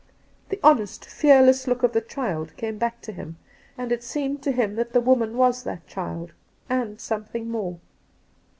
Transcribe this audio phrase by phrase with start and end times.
[0.49, 3.37] The honest, fearless look of the child came back to him,
[3.77, 6.33] and it seemed to him that the woman was that child—
[6.71, 7.79] and something more.